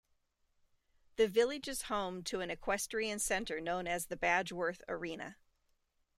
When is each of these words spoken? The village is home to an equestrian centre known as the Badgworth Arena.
The 1.17 1.27
village 1.27 1.67
is 1.67 1.83
home 1.83 2.23
to 2.23 2.41
an 2.41 2.49
equestrian 2.49 3.19
centre 3.19 3.61
known 3.61 3.85
as 3.85 4.07
the 4.07 4.17
Badgworth 4.17 4.81
Arena. 4.87 5.37